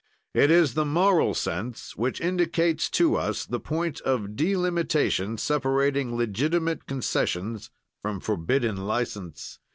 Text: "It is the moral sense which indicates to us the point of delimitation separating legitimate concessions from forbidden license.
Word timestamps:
"It 0.33 0.49
is 0.49 0.73
the 0.73 0.83
moral 0.83 1.35
sense 1.35 1.95
which 1.95 2.19
indicates 2.19 2.89
to 2.89 3.15
us 3.17 3.45
the 3.45 3.59
point 3.59 4.01
of 4.01 4.35
delimitation 4.35 5.37
separating 5.37 6.15
legitimate 6.17 6.87
concessions 6.87 7.69
from 8.01 8.19
forbidden 8.19 8.87
license. 8.87 9.59